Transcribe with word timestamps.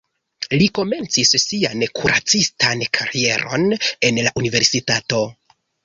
Li 0.61 0.67
komencis 0.77 1.33
sian 1.43 1.85
kuracistan 2.01 2.83
karieron 2.99 3.71
en 4.11 4.23
la 4.29 4.37
universitato. 4.45 5.27